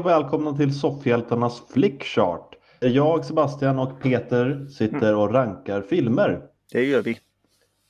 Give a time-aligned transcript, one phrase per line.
[0.00, 2.56] Och välkomna till Soffhjältarnas Flickchart.
[2.78, 6.42] Jag, Sebastian och Peter sitter och rankar filmer.
[6.72, 7.18] Det gör vi.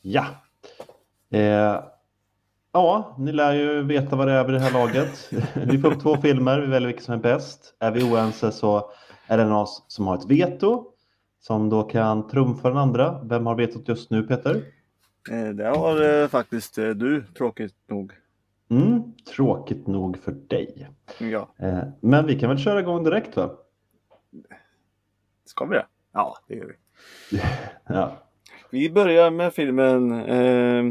[0.03, 0.27] Ja.
[1.33, 1.83] Eh,
[2.73, 5.31] ja, ni lär ju veta vad det är vid det här laget.
[5.55, 7.75] vi får upp två filmer, vi väljer vilken som är bäst.
[7.79, 8.91] Är vi oense så
[9.27, 10.85] är det någon av oss som har ett veto
[11.41, 13.21] som då kan trumfa den andra.
[13.25, 14.63] Vem har vetot just nu Peter?
[15.31, 18.13] Eh, Det har eh, faktiskt eh, du, tråkigt nog.
[18.71, 20.89] Mm, tråkigt nog för dig.
[21.19, 23.51] Ja, Eh, men vi kan väl köra igång direkt va?
[25.45, 25.87] ska vi det?
[26.13, 27.39] Ja, det gör vi.
[27.87, 28.17] Ja.
[28.71, 30.85] Vi börjar med filmen eh,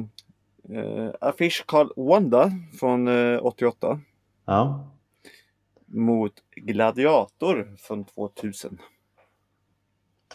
[0.77, 3.99] eh, A Fish Called Wanda från eh, 88
[4.45, 4.89] ja.
[5.85, 8.77] mot Gladiator från 2000.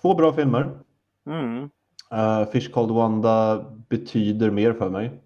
[0.01, 0.79] Två bra filmer.
[1.27, 1.71] Mm.
[2.13, 5.24] Uh, Fish Called Wanda betyder mer för mig.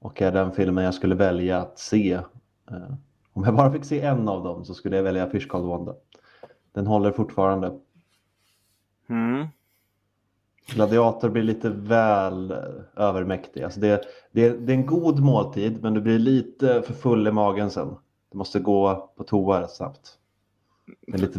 [0.00, 2.12] Och är den filmen jag skulle välja att se.
[2.70, 2.92] Eh,
[3.32, 5.94] om jag bara fick se en av dem så skulle jag välja Fish Called Wanda.
[6.72, 7.78] Den håller fortfarande.
[9.08, 9.46] Mm.
[10.66, 12.58] Gladiator blir lite väl eh,
[12.96, 13.62] övermäktig.
[13.62, 17.32] Alltså det, det, det är en god måltid men du blir lite för full i
[17.32, 17.96] magen sen.
[18.32, 20.18] Du måste gå på toa rätt snabbt.
[21.06, 21.38] Den är lite,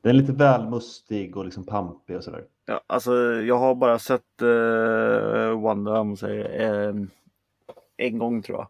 [0.00, 2.44] den är lite väl mustig och liksom pampig och sådär.
[2.66, 6.94] Ja, alltså jag har bara sett eh, Wanda om man säger, eh,
[7.98, 8.68] en gång tror jag.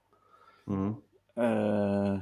[0.76, 0.94] Mm.
[1.36, 2.20] Eh,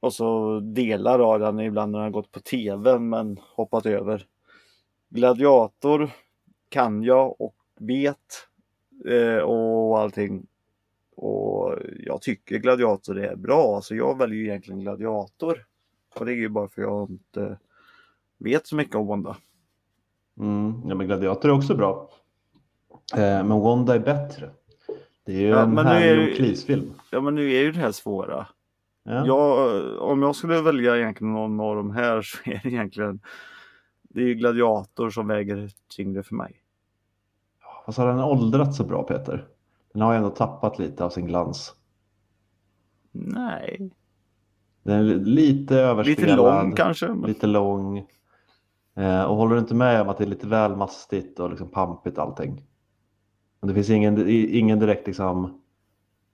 [0.00, 4.26] och så delar av den ibland när den har gått på tv men hoppat över.
[5.08, 6.10] Gladiator
[6.68, 8.48] kan jag och vet
[9.08, 10.46] eh, och allting.
[11.16, 15.66] Och jag tycker Gladiator är bra så jag väljer egentligen Gladiator.
[16.18, 17.58] Och det är ju bara för jag inte
[18.38, 19.36] vet så mycket om Wanda.
[20.38, 22.10] Mm, ja, men Gladiator är också bra.
[23.14, 24.50] Eh, men Wanda är bättre.
[25.30, 26.92] Det är ju Ja, en men härlig krisfilm.
[27.10, 28.46] Ja men nu är ju det här svåra.
[29.02, 29.26] Ja.
[29.26, 33.20] Jag, om jag skulle välja egentligen någon av de här så är det egentligen
[34.02, 36.56] Det är Gladiator som väger tyngre för mig.
[37.86, 39.46] Fast har den åldrats så bra Peter?
[39.92, 41.74] Den har ju ändå tappat lite av sin glans.
[43.12, 43.90] Nej,
[44.82, 46.20] Den är lite överspelad.
[46.20, 47.08] lite lång kanske.
[47.08, 47.20] Men...
[47.28, 47.98] Lite lång.
[48.96, 51.68] Eh, och håller du inte med om att det är lite väl mastigt och liksom
[51.68, 52.62] pampigt allting?
[53.60, 55.60] Men det finns ingen, ingen direkt liksom,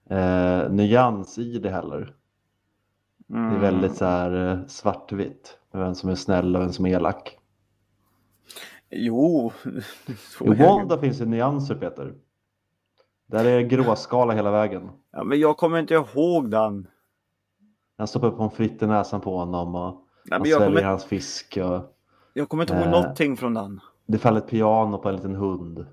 [0.09, 2.13] eh, nyans i det heller.
[3.27, 3.61] Det är Mm.
[3.61, 5.57] väldigt så här eh, svartvitt.
[5.71, 7.37] Vem som är snäll och vem som är elak.
[8.89, 9.51] Jo,
[10.41, 10.49] I.
[10.49, 12.13] Wanda finns det nyanser Peter.
[13.25, 14.89] Där är gråskala hela vägen.
[15.11, 16.87] ja, men jag kommer inte ihåg den.
[17.97, 21.05] Han stoppar upp pommes frites i näsan på honom och Nej, han sväljer kommer, hans
[21.05, 21.57] fisk.
[21.63, 21.81] Och
[22.33, 22.91] jag kommer inte ihåg Eh.
[22.91, 23.79] någonting från den.
[24.05, 25.85] det faller ett piano på en liten hund.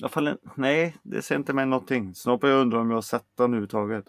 [0.00, 2.14] Jag faller, nej, det ser inte med någonting.
[2.14, 4.04] Snart börjar jag undra om jag har sett den överhuvudtaget.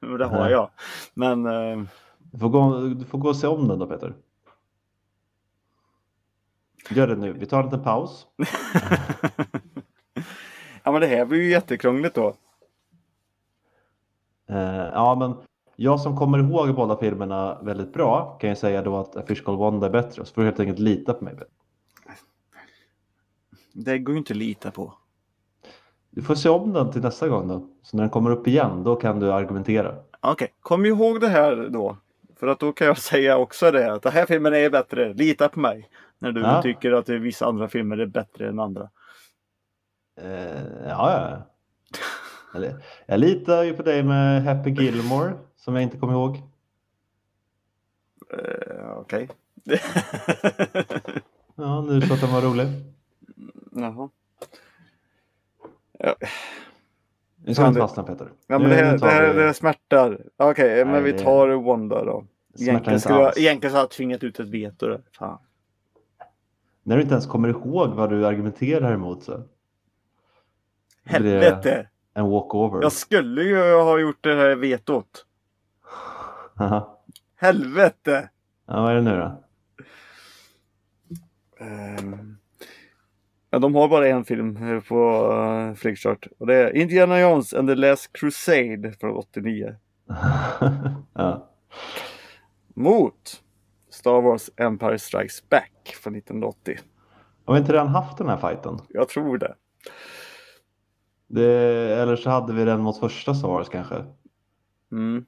[0.18, 0.70] Det har jag.
[1.14, 1.82] Men eh,
[2.18, 4.14] Du får, gå, du får gå och se om den då Peter.
[6.90, 7.32] Gör det nu.
[7.32, 8.26] Vi tar en liten paus.
[10.82, 12.34] ja men det här blir ju jättekrångligt då.
[14.48, 15.34] Eh, ja, men
[15.76, 19.42] jag som kommer ihåg båda filmerna väldigt bra kan ju säga då att A Fish
[19.44, 20.24] Called Wanda är bättre.
[20.24, 21.34] Så får du helt enkelt lita på mig.
[23.84, 24.94] Det går ju inte att lita på.
[26.10, 27.68] Du får se om den till nästa gång då.
[27.82, 29.94] Så när den kommer upp igen, då kan du argumentera.
[30.20, 31.96] Okej, kom ihåg det här då.
[32.36, 35.14] För att då kan jag säga också det att den här filmen är bättre.
[35.14, 35.88] Lita på mig.
[36.18, 36.62] När du Ja.
[36.62, 38.90] tycker att vissa andra filmer är bättre än andra.
[40.20, 41.42] Eh, ja, ja.
[42.54, 46.36] Eller, jag litar ju på dig med Happy Gilmore som jag inte kommer ihåg.
[48.34, 49.28] Uh, Okej.
[51.60, 52.66] Ja, nu så att den var rolig.
[53.82, 54.08] Jaha.
[55.98, 56.14] Ja,
[57.44, 58.32] Nu ska vi inte det- fastna Peter.
[58.46, 60.20] ja, men det, här, det, här, vi- det här smärtar.
[60.36, 62.24] Okej, men Nej, vi det- tar Wanda då.
[62.58, 65.02] Egentligen skulle, jag, egentligen jag tvingat ut ett veto där.
[65.12, 65.38] Fan.
[66.82, 69.36] När du inte ens kommer ihåg vad du argumenterar emot så.
[69.36, 69.44] Det
[71.04, 71.88] Helvete!
[72.14, 72.82] En walkover.
[72.82, 75.26] Jag skulle ju ha gjort det här vetot.
[77.36, 78.30] Helvete!
[78.66, 79.42] ja, vad är det nu då?
[81.64, 82.27] Ehm,
[83.60, 87.68] De har bara en film eh, på uh, Flickchart och det är Indiana Jones and
[87.68, 89.74] the Last Crusade från 89
[91.14, 91.48] ja.
[92.74, 93.42] mot
[93.90, 96.78] Star Wars Empire Strikes Back från 1980.
[97.44, 98.78] Har vi inte redan haft den här fighten?
[98.88, 99.54] Jag tror det.
[101.26, 101.52] Det,
[101.94, 104.04] eller så hade vi den mot första Star Wars kanske.
[104.92, 105.26] Mm.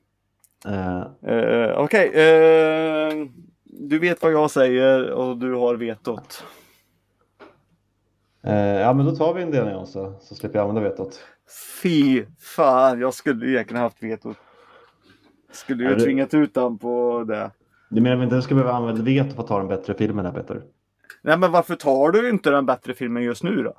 [0.67, 3.27] Eh, Eh, Okej, eh,
[3.65, 6.45] du vet vad jag säger och du har vetot.
[8.43, 11.21] Eh, ja, men då tar vi Indiana Jones då, så slipper jag använda vetot.
[11.83, 14.37] Fy fan, jag skulle egentligen haft vetot.
[15.53, 17.51] Skulle ju Ja, tvingat ut han på det.
[17.89, 20.33] Du menar att du ska behöva använda veto för att ta den bättre filmen här
[20.33, 20.63] Peter?
[21.23, 23.75] Nej men varför tar du inte den bättre filmen just nu då?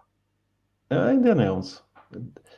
[0.87, 1.83] Ja, Indiana Jones.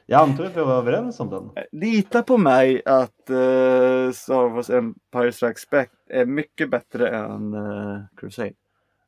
[0.06, 1.50] Jag antar att vi var överens om den.
[1.72, 8.00] Lita på mig att uh, Star Wars Empire Strikes Back är mycket bättre än uh,
[8.18, 8.54] Crusade.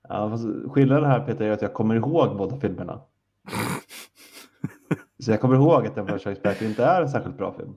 [0.10, 0.38] Ja,
[0.70, 3.02] skillnaden här Peter är att jag kommer ihåg båda filmerna.
[5.20, 7.74] Så jag kommer ihåg att Strikes Back inte är en särskilt bra film.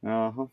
[0.00, 0.48] Jaha.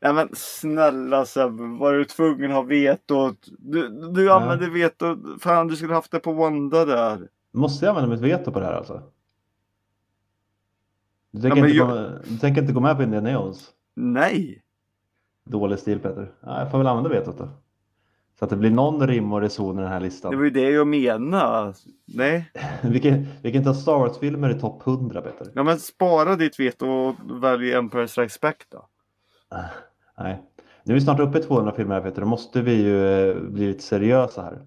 [0.00, 3.48] Nej men snälla Sebbe, var du tvungen att ha vetot?
[3.58, 4.40] Du, du Ja.
[4.40, 7.28] använde vetot, fan du skulle haft det på Wanda där.
[7.52, 9.02] Måste jag använda mitt veto på det här alltså?
[11.30, 13.70] Du tänker, Ja, inte, jag- gå med, du tänker inte gå med på Indiana Jones?
[13.94, 14.62] Nej!
[15.44, 16.32] Dålig stil Peter.
[16.40, 17.48] Ja, jag får väl använda vetot då.
[18.38, 20.30] Så att det blir någon rim och reson i den här listan.
[20.30, 21.74] Det var ju det jag menade.
[22.06, 22.50] Nej,
[22.82, 25.52] vi, kan, vi kan ta Star Wars-filmer i topp 100 Peter.
[25.54, 28.86] ja men spara ditt veto och välj Empire Strikes Back då.
[30.18, 30.42] Nej.
[30.84, 32.20] Nu är vi snart uppe i 200 filmer här Peter.
[32.20, 34.58] Då måste vi ju eh, bli lite seriösa här.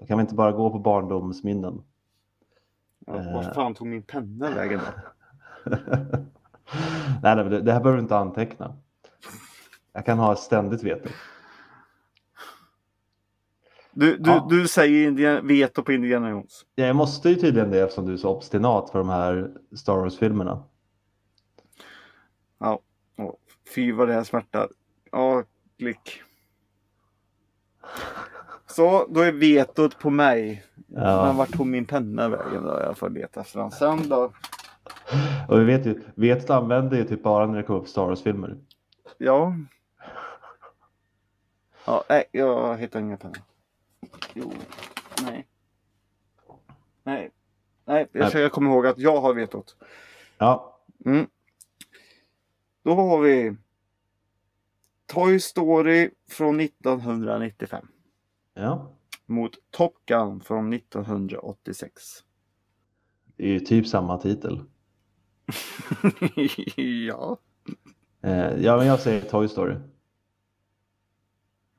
[0.00, 1.82] Då kan vi inte bara gå på barndomsminnen.
[3.06, 3.34] Ja, Eh.
[3.34, 4.92] Vad fan tog min penna vägen då?
[7.22, 8.76] nej, nej, det, här behöver du inte anteckna.
[9.92, 11.08] Jag kan ha ständigt veto.
[13.98, 14.46] Du, du, Ja.
[14.50, 16.64] du säger Indiana, veto på Indiana Jones.
[16.74, 19.96] Ja, Jag måste ju tydligen det eftersom du är så obstinat för de här Star
[19.96, 20.62] Wars-filmerna.
[22.58, 22.80] Ja,
[23.16, 23.34] Åh,
[23.74, 24.68] fy vad det här smärtar.
[25.12, 25.42] Ja,
[25.78, 26.22] klick.
[28.66, 30.64] Så, då är vetot på mig.
[30.86, 31.24] Ja.
[31.26, 32.80] Men vart tog min penna vägen då?
[32.82, 34.32] Jag får leta efter den sen då.
[35.48, 38.56] Och vi vet ju, vetot använder ju typ bara när det kommer upp Star Wars-filmer.
[39.18, 39.54] Ja.
[41.86, 43.34] Ja, nej, jag hittar ingen penna.
[44.38, 44.52] Jo,
[45.22, 45.46] nej.
[47.02, 47.30] Nej.
[47.84, 49.76] Nej, jag, jag kommer ihåg att jag har vetot.
[50.38, 51.26] Ja, Mm.
[52.82, 53.56] Då har vi
[55.06, 57.86] Toy Story från 1995
[58.54, 58.92] ja.
[59.26, 62.02] mot Top Gun från 1986.
[63.36, 64.64] Det är ju typ samma titel.
[67.08, 67.38] ja.
[68.22, 69.76] Eh, ja, men jag säger Toy Story.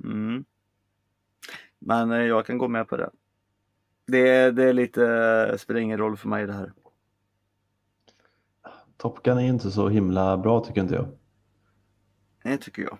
[0.03, 0.45] Mm.
[1.89, 3.09] Men eh, jag kan gå med på det.
[4.07, 5.01] Det, det är lite,
[5.51, 6.73] det spelar ingen roll för mig det här.
[8.97, 11.07] Top Gun är inte så himla bra tycker inte jag.
[12.43, 12.97] Det tycker jag.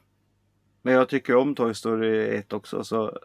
[0.81, 3.17] Men jag tycker om Toy Story 1 också så.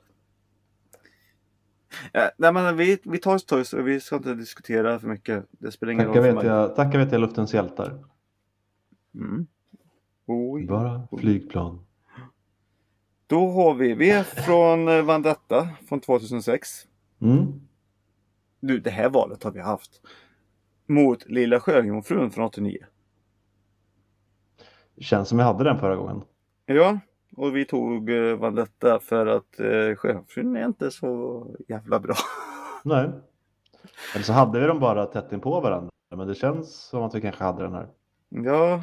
[2.12, 5.46] Ja, nej men vi, vi tar Toy Story, vi ska inte diskutera för mycket.
[5.50, 6.46] Det spelar ingen Tacka roll för mig.
[6.46, 8.04] jag, tacka vet jag luftens hjältar.
[9.14, 9.46] Mm.
[10.26, 10.66] Oj.
[10.66, 11.83] Bara flygplan.
[13.26, 16.68] Då har vi, vi är från eh, Vandetta från 2006.
[17.20, 17.60] Mm.
[18.60, 20.00] Nu, det här valet har vi haft.
[20.86, 22.78] Mot Lilla Sjöjungfrun från 89.
[24.98, 26.22] Känns som jag hade den förra gången.
[26.66, 26.98] Ja,
[27.36, 32.14] och vi tog eh, Vandetta för att eh, Sjöjungfrun är inte så jävla bra.
[32.84, 33.10] Nej.
[34.14, 35.90] Eller så hade vi dem bara tätt in på varandra.
[36.16, 37.88] Men det känns som att vi kanske hade den här.
[38.28, 38.80] ja,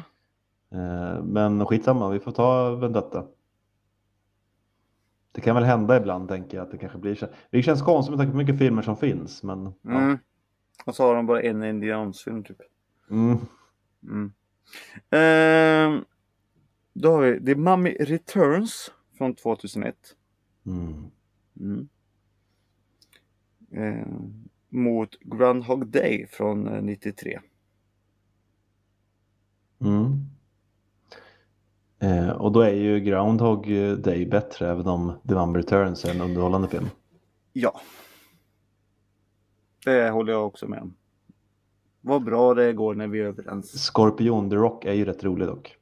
[0.72, 3.24] Eh, men skitsamma, vi får ta Vendetta.
[5.32, 7.26] Det kan väl hända ibland tänker jag att det kanske blir så.
[7.50, 9.42] Det känns konstigt med tanke på hur mycket filmer som finns.
[9.42, 9.90] Men ja.
[9.90, 10.18] mm.
[10.84, 12.58] och så har de bara en indiansfilm typ.
[13.10, 13.38] Mm.
[14.02, 14.32] Mm.
[15.10, 16.04] Ehm,
[16.92, 19.96] då har vi The Mummy Returns från 2001.
[20.66, 21.10] Mm.
[21.60, 21.88] Mm.
[23.72, 27.40] Ehm, mot Groundhog Day från eh, 93.
[29.80, 30.26] Mm.
[31.98, 33.66] Eh, och då är ju Groundhog
[33.98, 36.86] Day bättre även om The Mummy Returns är en underhållande film.
[37.52, 37.80] Ja.
[39.84, 40.94] Det håller jag också med om.
[42.00, 43.92] Vad bra det går när vi är överens.
[43.92, 45.76] Scorpion The Rock är ju rätt rolig dock.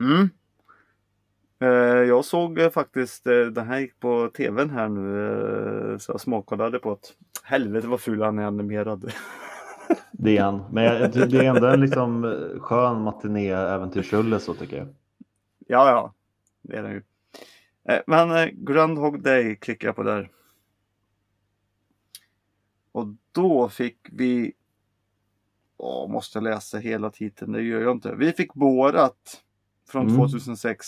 [0.00, 0.28] Mm.
[1.60, 5.32] Eh, jag såg eh, faktiskt, eh, den här gick på tvn här nu,
[5.92, 7.12] eh, så jag småkollade på att
[7.42, 9.12] helvete vad ful han är animerad.
[10.12, 10.64] Det är han.
[10.72, 14.88] Men det är ändå en liksom eh, skön matiné-äventyrsrulle så tycker jag.
[15.68, 16.14] Ja, ja,
[16.62, 17.02] det är den ju.
[17.88, 20.30] Eh, men eh, Groundhog Day klickar jag på där.
[22.92, 24.52] Och då fick vi,
[25.76, 28.14] åh, måste läsa hela titeln, det gör jag inte.
[28.14, 29.42] Vi fick Borat
[29.88, 30.16] från Mm.
[30.16, 30.86] 2006.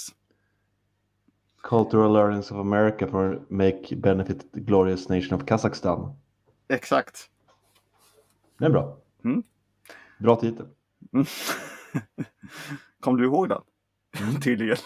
[1.63, 6.15] Cultural Learnings of America for Make Benefit Glorious Nation of Kazakstan.
[6.69, 7.31] Exakt.
[8.59, 8.99] Det är bra.
[9.25, 9.43] Mm.
[10.19, 10.67] Bra titel.
[11.13, 11.27] Mm.
[13.01, 13.63] Kom du ihåg den?
[14.43, 14.77] Tydligen.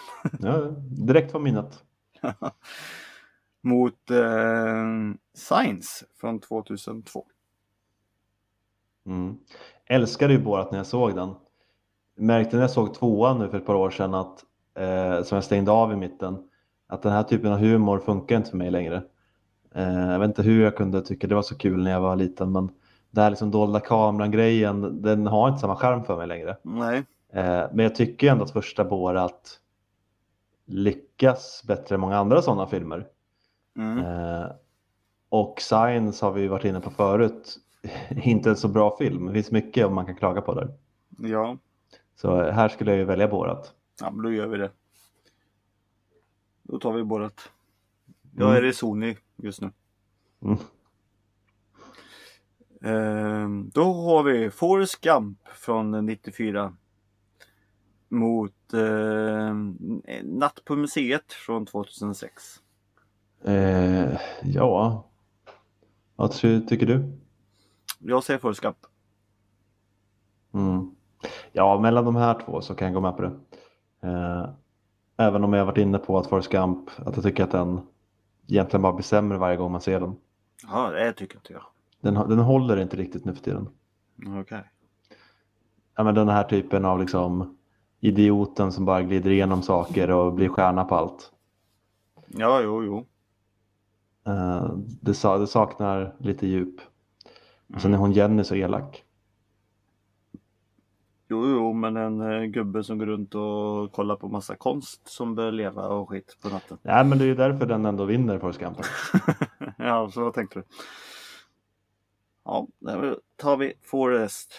[0.40, 1.83] Ja, direkt från minnet.
[3.62, 4.85] Mot eh,
[5.35, 7.26] Science från 2002.
[9.07, 9.37] Mm.
[9.87, 11.35] Älskade ju Borat när jag såg den.
[12.16, 15.45] Märkte när jag såg tvåan nu för ett par år sedan att eh, som jag
[15.45, 16.49] stängde av i mitten.
[16.87, 19.02] Att den här typen av humor funkar inte för mig längre.
[19.75, 22.16] Eh, jag vet inte hur jag kunde tycka det var så kul när jag var
[22.16, 22.71] liten men
[23.11, 26.57] det här liksom dolda kameran-grejen, den har inte samma charm för mig längre.
[26.62, 27.04] Nej.
[27.35, 29.61] Eh, men jag tycker ändå att första Borat
[30.67, 33.09] lyckas bättre än många andra sådana filmer.
[33.76, 33.99] Mm.
[33.99, 34.47] Eh,
[35.29, 37.59] och Science har vi varit inne på förut,
[38.25, 39.26] inte en så bra film.
[39.26, 40.75] Det finns mycket man kan klaga på där.
[41.19, 41.59] Ja.
[42.17, 43.75] Så här skulle jag ju välja Borat.
[44.00, 44.71] ja, men då gör vi det.
[46.62, 47.50] Då tar vi Borat.
[48.37, 48.64] Jag Mm.
[48.64, 49.71] är i Sony just nu.
[50.43, 50.59] Mm.
[52.83, 56.76] Ehm, då har vi Forrest Gump från 94.
[58.14, 59.54] Mot eh,
[60.23, 62.61] Natt på museet från 2006.
[63.44, 65.04] Eh, ja,
[66.16, 67.12] vad ty- tycker du?
[67.99, 68.76] Jag säger Forrest Gump.
[70.54, 70.90] Mm.
[71.52, 73.33] Ja, mellan de här två så kan jag gå med på det.
[74.09, 74.49] Eh,
[75.16, 77.80] även om jag har varit inne på att Forrest Gump, att jag tycker att den
[78.49, 80.16] egentligen bara blir sämre varje gång man ser den.
[80.66, 81.62] Ja, det tycker inte jag.
[82.00, 83.68] Den, den håller inte riktigt nu för tiden.
[84.40, 84.71] Okej.
[85.97, 87.59] Ja, men den här typen av liksom
[88.04, 91.32] idioten som bara glider igenom saker och blir stjärna på allt.
[92.28, 93.06] Ja, jo, jo.
[94.26, 96.80] Eh, det, sa, det saknar lite djup.
[97.75, 99.04] Och sen är hon Jenny så elak.
[101.28, 105.34] Jo, jo, men en eh, gubbe som går runt och kollar på massa konst som
[105.34, 106.78] bör leva och skit på natten.
[106.82, 108.78] Nej, men det är ju därför den ändå vinner Forrest Gump.
[109.78, 110.64] ja, så vad tänkte du?
[112.44, 114.52] Ja, då tar vi Forrest.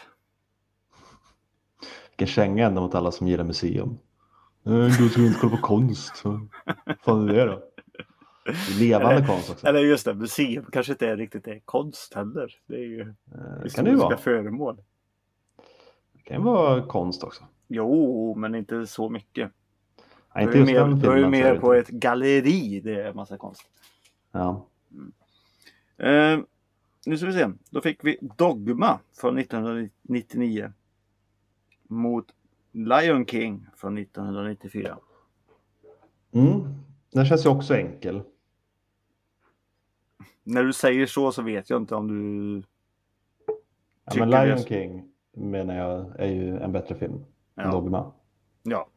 [2.17, 3.98] Vilken känga ändå mot alla som gillar museum.
[4.65, 4.77] Eh, Gå
[5.17, 6.22] runt och kolla på konst.
[6.25, 6.48] Vad
[7.01, 7.63] fan är det då?
[8.79, 9.67] Levande Eller- konst också.
[9.67, 12.55] Eller just det, museum kanske inte är riktigt är konst heller.
[12.67, 14.17] Det är ju Eh, Det kan det ju vara.
[14.17, 14.77] föremål.
[16.13, 17.43] Det kan ju vara konst också.
[17.67, 19.51] Jo, men inte så mycket.
[20.36, 21.31] Nej, inte är just mer, den då är filmen.
[21.31, 21.93] mer på inte.
[21.93, 23.63] ett galleri det är massa konst.
[24.31, 24.65] Ja.
[25.98, 26.39] Eh,
[27.05, 27.48] nu ska vi se.
[27.69, 30.74] Då fick vi Dogma från 1999.
[31.88, 32.25] Mot
[32.72, 34.98] Lion King från 1994.
[36.32, 36.63] Mm.
[37.13, 38.22] Den känns ju också enkel.
[40.44, 42.63] När du säger så så vet jag inte om du...
[44.06, 47.24] Ja, men det- Lion King menar jag är ju en bättre film än
[47.65, 47.72] Ja.
[47.72, 48.12] Dogma.
[48.63, 48.88] Ja.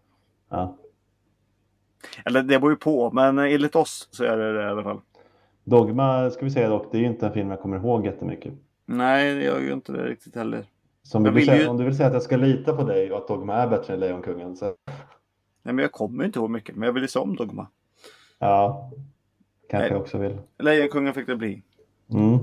[0.49, 0.76] Ja.
[2.25, 5.00] Eller det beror ju på, men enligt oss så är det det i alla fall.
[5.64, 8.54] Dogma ska vi säga dock, det är ju inte en film jag kommer ihåg jättemycket.
[8.87, 10.64] Nej, det gör ju inte det riktigt heller.
[11.08, 13.12] Så om, du vill ju- om du vill säga att jag ska lita på dig
[13.12, 14.64] och att Dogma är bättre än Lejonkungen så
[15.62, 17.66] Nej, men jag kommer inte ihåg mycket, men jag vill ju se om Dogma.
[18.38, 18.90] ja,
[19.70, 20.38] kanske jag också vill.
[20.58, 21.62] Lejonkungen fick det bli.
[22.10, 22.38] Mm.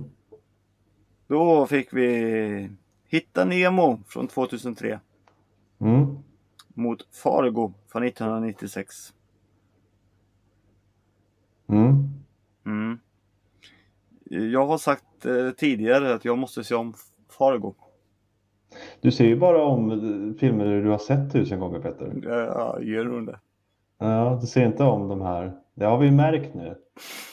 [1.28, 2.70] Då fick vi
[3.08, 5.00] Hitta Nemo från 2003
[5.80, 6.18] Mm.
[6.68, 9.14] mot Fargo från 1996.
[11.68, 12.10] Mm.
[12.66, 13.00] Mm.
[14.52, 16.94] Jag har sagt eh, tidigare att jag måste se om
[17.30, 17.74] Fargo.
[19.02, 22.14] Du ser ju bara om filmer du har sett tusen gånger Peter.
[22.24, 23.40] Ja, gör hon det?
[24.00, 25.54] Ja, du ser inte om de här.
[25.76, 26.76] Det har vi märkt nu.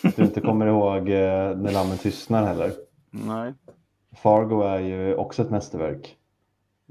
[0.04, 2.70] Att du inte kommer ihåg eh, När lammen tystnar heller.
[3.10, 3.54] Nej.
[4.22, 6.16] Fargo är ju också ett mästerverk.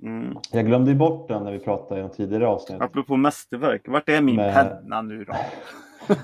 [0.04, 0.38] Mm.
[0.52, 2.82] Jag glömde bort den när vi pratade i något tidigare avsnitt.
[2.82, 5.34] Apropå mästerverk, vart är min Men- penna nu då?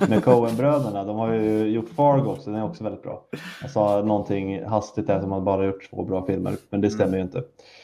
[0.10, 1.04] med Coen-bröderna.
[1.04, 3.24] De har ju gjort Fargo också, den är också väldigt bra.
[3.62, 7.18] Jag sa någonting hastigt där som man bara gjort två bra filmer, men det stämmer
[7.18, 7.44] ju inte.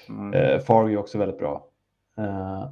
[0.09, 0.33] Mm.
[0.33, 1.65] Eh, Fargo är också väldigt bra.
[2.17, 2.63] Eh,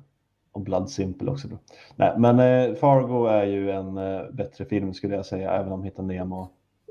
[0.51, 1.58] och Blood Simple också bra.
[1.96, 5.84] Nej, men eh, Fargo är ju en eh, bättre film skulle jag säga, även om
[5.84, 6.50] Hitta Nemo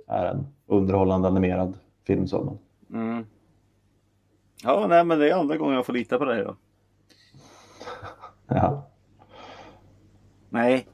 [0.09, 2.27] är en underhållande animerad film.
[2.33, 2.59] Men,
[2.93, 3.27] Mm.
[4.63, 6.57] Ja, nej, men det är andra gången jag får lita på dig då.
[8.47, 8.87] ja.
[10.49, 10.87] Nej.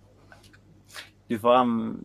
[1.26, 2.04] Du får an...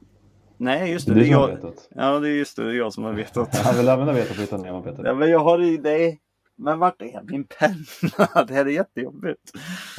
[0.57, 1.13] Nej, just det.
[1.13, 1.55] Du det är har jag...
[1.55, 1.89] vetat.
[1.95, 2.63] Ja, det är just det.
[2.63, 3.61] Det är jag som har vetat.
[3.65, 5.03] Jag vill använda vetat på Hitta Nemo Peter.
[5.05, 6.21] Ja, men jag har i dig.
[6.55, 8.43] Men vart är min penna?
[8.47, 9.51] Det här är jättejobbigt.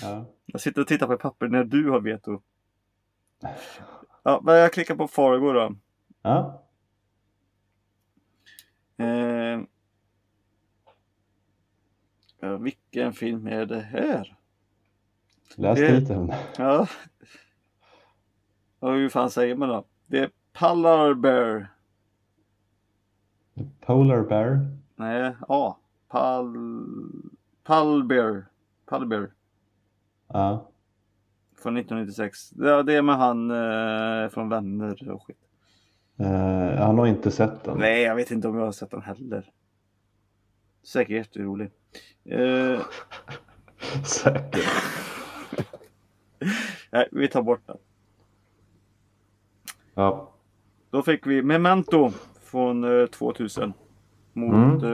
[0.03, 0.25] Ja.
[0.47, 2.43] Jag sitter och tittar på papper när du har veto.
[4.23, 5.75] Ja, men jag klickar på Fargo då.
[6.23, 6.63] Ja.
[8.99, 9.61] Eh...
[12.41, 14.37] Ja, vilken film är det här?
[15.57, 16.33] Läs Det- titeln.
[16.59, 16.87] Ja.
[18.83, 19.85] Hur fan säger man då?
[20.07, 21.69] Det är Polar Bear.
[23.81, 24.67] Polar Bear.
[24.97, 25.79] Nej, ja.
[26.09, 26.57] Pal...
[27.65, 28.47] Palbear.
[28.87, 29.31] Palbear.
[30.29, 30.69] Ja.
[31.57, 32.53] Från 1996.
[32.57, 35.37] Ja, det är med han eh, från Vänner och skit.
[36.17, 37.79] Eh, jag har inte sett den.
[37.79, 39.51] Nej, jag vet inte om jag har sett den heller.
[40.83, 41.71] Säkert jätterolig.
[42.25, 42.81] Eh,
[44.05, 44.69] Säkert.
[46.91, 47.77] Nej, vi tar bort den.
[49.95, 50.33] Ja.
[50.91, 52.11] Då fick vi Memento
[52.43, 53.73] från eh, 2000
[54.33, 54.89] mot eh,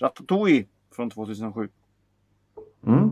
[0.00, 0.64] Ratatouille
[0.96, 1.68] från 2007.
[2.86, 3.10] Mm.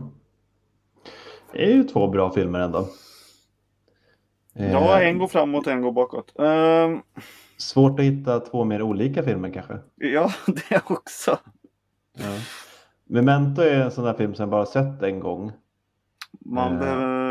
[1.51, 2.87] Det är ju två bra filmer ändå.
[4.53, 6.39] Ja, Eh, en går framåt, en går bakåt.
[6.39, 7.01] Ehm,
[7.57, 9.77] Svårt att hitta två mer olika filmer kanske.
[9.95, 10.31] ja,
[10.69, 11.37] det också.
[12.17, 12.35] Ja.
[13.05, 15.51] Memento är en sån där film som jag bara sett en gång.
[16.39, 16.79] Man Eh.
[16.79, 17.26] behöver,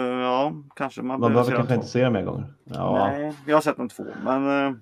[0.47, 2.55] ja, kanske man, Man behöver kanske dem inte se den mer gånger.
[2.65, 3.07] Ja.
[3.09, 4.77] Nej, jag har sett dem två, men eh,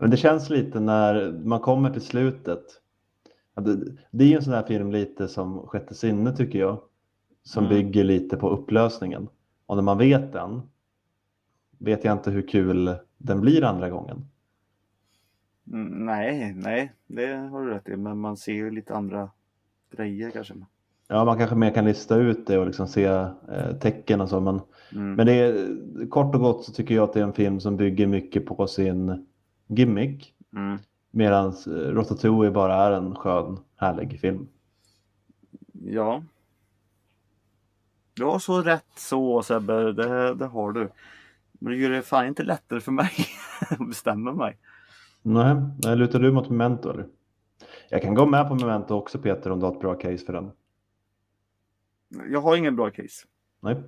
[0.00, 2.64] Men det känns lite när man kommer till slutet.
[4.10, 6.80] Det är ju en sån här film lite som Sjätte sinne tycker jag.
[7.42, 7.76] Som Mm.
[7.76, 9.28] bygger lite på upplösningen.
[9.66, 10.62] Och när man vet den
[11.78, 14.24] vet jag inte hur kul den blir andra gången.
[15.72, 17.96] mm, nej, nej, det har du rätt i.
[17.96, 19.30] Men man ser ju lite andra
[19.90, 20.54] grejer kanske.
[21.08, 24.40] Ja, man kanske mer kan lista ut det och liksom se eh, tecken och så.
[24.40, 24.60] Men,
[24.92, 25.14] Mm.
[25.14, 25.76] men det är,
[26.10, 28.66] kort och gott så tycker jag att det är en film som bygger mycket på
[28.66, 29.26] sin
[29.66, 30.34] gimmick.
[30.56, 30.78] Mm.
[31.10, 34.48] Medan Ratatouille bara är en skön, härlig film.
[35.72, 36.22] Ja.
[38.14, 40.88] Du har så rätt så Sebbe, det, det har du.
[41.52, 43.10] Men det gör det fan inte lättare för mig
[43.70, 44.56] att bestämma mig.
[45.22, 47.06] Nej, nej, lutar du mot Memento eller?
[47.90, 50.32] Jag kan gå med på Memento också Peter om du har ett bra case för
[50.32, 50.50] den.
[52.08, 53.26] Jag har ingen bra case.
[53.60, 53.82] Nej.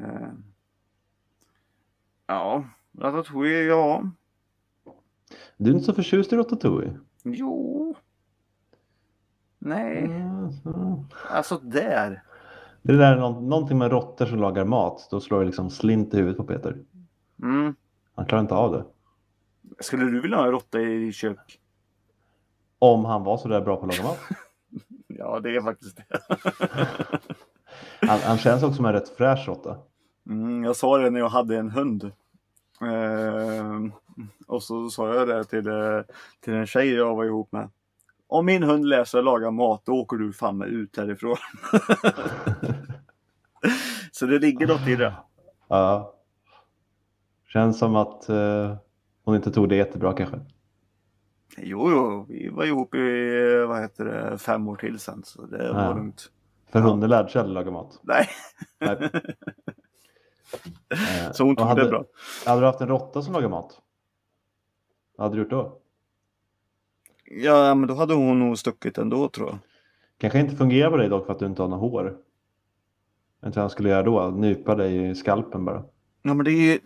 [0.00, 0.28] Eh.
[2.26, 2.64] Ja,
[2.98, 4.10] Ratatouille, ja.
[5.56, 6.98] Du är inte så förtjust i Ratatouille?
[7.24, 7.94] Jo.
[9.58, 11.04] Nej, Mm, så.
[11.30, 12.22] alltså där.
[12.82, 15.08] Det är där nå- någonting med råttor som lagar mat.
[15.10, 16.84] Då slår det liksom slint i huvudet på Peter.
[17.42, 17.74] Mm.
[18.14, 18.84] Han klarar inte av det.
[19.80, 21.60] Skulle du vilja ha en råtta i ditt kök?
[22.78, 24.18] Om han var så där bra på att laga mat.
[25.18, 26.20] Ja, det är faktiskt det.
[28.06, 29.76] Han, han känns också som en rätt fräsch råtta.
[30.26, 32.04] Mm, jag sa det när jag hade en hund.
[32.80, 33.80] Eh,
[34.46, 36.00] och så sa jag det till, eh,
[36.40, 37.70] till en tjej jag var ihop med.
[38.28, 41.36] Om min hund lär sig att laga mat, då åker du fan med ut härifrån.
[44.12, 45.14] så det ligger något i det.
[45.68, 46.14] Ja.
[47.46, 48.76] Känns som att eh,
[49.24, 50.40] hon inte tog det jättebra kanske.
[51.58, 55.72] Jo, jo, vi var ihop i vad heter det, fem år till sen, så det
[55.72, 55.94] var Ja.
[55.94, 56.30] lugnt.
[56.72, 57.98] För hunden lärde sig aldrig laga mat.
[58.02, 58.28] Nej,
[58.80, 59.10] Nej.
[60.90, 62.04] Eh, så hon tog hade, det bra.
[62.46, 63.80] Hade du haft en råtta som lagar mat?
[65.16, 65.78] Vad hade du gjort då?
[67.24, 69.58] Ja, men då hade hon nog stuckit ändå tror jag.
[70.18, 72.04] Kanske inte fungerar på dig dock för att du inte har något hår.
[72.04, 74.30] Jag vet inte vad han skulle göra då.
[74.30, 75.84] Nypa dig i skalpen bara.
[76.22, 76.78] Ja men det är ju,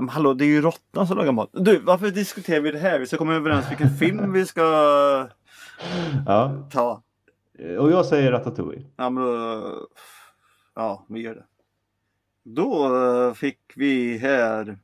[0.00, 1.50] men hallå det är ju råttan som lagar mat.
[1.52, 2.98] Du varför diskuterar vi det här?
[2.98, 4.62] Vi ska komma överens vilken film vi ska
[6.26, 6.68] Ja.
[6.72, 7.02] ta.
[7.78, 8.84] Och jag säger Ratatouille.
[8.96, 9.86] Ja men då,
[10.74, 11.44] ja vi gör det.
[12.44, 14.78] Då eh, fick vi här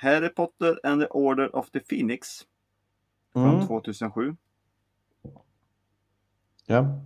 [0.00, 2.40] Harry Potter and the Order of the Phoenix
[3.32, 3.66] från Mm.
[3.66, 4.36] 2007.
[6.66, 7.00] Ja.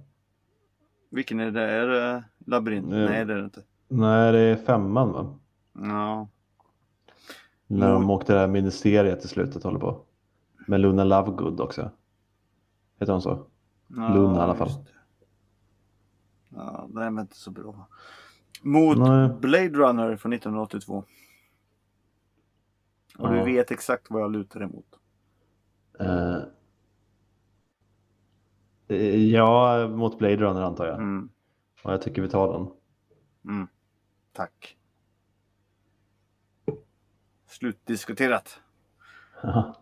[1.10, 1.62] Vilken är det?
[1.70, 2.86] Är det Labyrint?
[2.86, 3.04] Mm.
[3.04, 3.62] Nej det är det inte.
[3.88, 5.38] Nej, det är femman va?
[5.72, 6.28] Ja.
[7.72, 10.02] När de åkte det här ministeriet i slutet håller på.
[10.66, 11.90] Med Luna Lovegood också.
[13.00, 13.46] Heter hon så?
[13.88, 14.68] ja Luna i alla fall.
[14.68, 14.90] det.
[16.48, 17.88] Ja, det är väl inte så bra.
[18.62, 19.28] Mot Nej.
[19.40, 21.04] Blade Runner från 1982.
[23.18, 23.30] Och Ja.
[23.30, 24.86] du vet exakt vad jag lutar emot.
[28.88, 30.94] Eh, ja, mot Blade Runner antar jag.
[30.96, 31.28] Mm,
[31.84, 32.70] Och jag tycker vi tar den.
[33.54, 33.68] mm.
[34.32, 34.76] Tack.
[37.60, 38.60] Slutdiskuterat.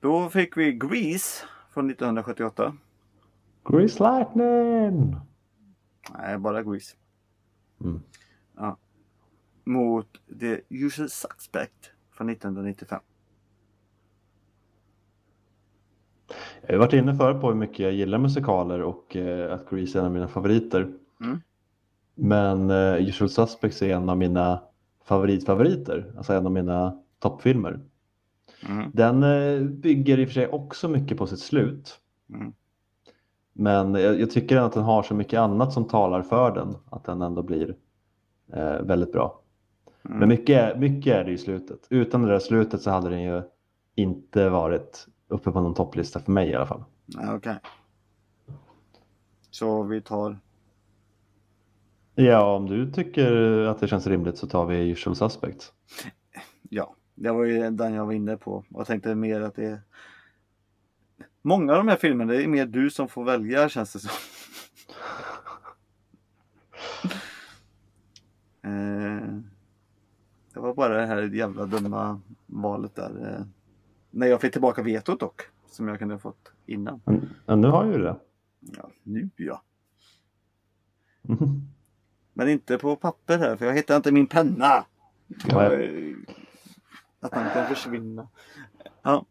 [0.00, 2.76] Då fick vi Grease från 1978.
[3.64, 5.16] Grease Lightning!
[6.18, 6.96] Nej, bara Grease.
[7.80, 8.00] Mm.
[8.56, 8.76] Ja.
[9.64, 10.08] Mot
[10.40, 13.00] The Usual Suspect från 1995.
[16.60, 19.98] Jag har varit inne förut på hur mycket jag gillar musikaler och eh, att Grease
[19.98, 20.92] är en av mina favoriter.
[21.20, 21.40] Mm.
[22.14, 24.62] Men eh, Usual Suspects är en av mina
[25.08, 27.80] favoritfavoriter, alltså en av mina toppfilmer.
[28.68, 28.90] Mm.
[28.94, 32.00] Den eh, bygger i och för sig också mycket på sitt slut.
[32.34, 32.52] Mm.
[33.52, 37.04] Men jag, jag tycker att den har så mycket annat som talar för den att
[37.04, 37.76] den ändå blir
[38.52, 39.42] eh, väldigt bra.
[40.04, 40.18] Mm.
[40.18, 41.86] Men mycket, är- mycket är det i slutet.
[41.90, 43.42] Utan det där slutet så hade den ju
[43.94, 46.84] inte varit uppe på någon topplista för mig i alla fall.
[47.36, 47.56] Okej.
[49.50, 50.38] Så vi tar...
[52.20, 55.72] Ja, om du tycker att det känns rimligt så tar vi Usual Suspects.
[56.68, 58.64] Ja, det var ju den jag var inne på.
[58.68, 59.80] Jag tänkte mer att det är...
[61.42, 64.10] Många av de här filmerna, det är mer du som får välja känns det som.
[68.62, 69.38] Eh,
[70.54, 73.34] det var bara det här jävla dumma valet där.
[73.34, 73.46] Eh,
[74.10, 75.42] när jag fick tillbaka vetot dock.
[75.66, 77.00] Som jag kunde ha fått innan.
[77.46, 78.16] Men, nu har ju det.
[78.60, 79.62] Ja, nu ja.
[81.28, 81.38] Mm.
[82.38, 84.84] Men inte på papper här för jag hittar inte min penna.
[85.48, 85.62] Ja.
[85.72, 85.90] Jag,
[87.20, 88.28] att han kan försvinna.
[89.02, 89.24] Ja.